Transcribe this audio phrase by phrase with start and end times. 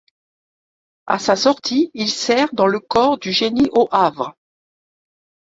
[1.05, 4.35] À sa sortie, il sert dans le corps du génie au Havre.